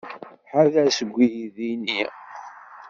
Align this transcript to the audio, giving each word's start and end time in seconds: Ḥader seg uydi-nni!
Ḥader 0.51 0.87
seg 0.97 1.09
uydi-nni! 1.15 2.01